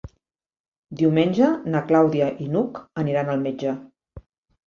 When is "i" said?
2.45-2.47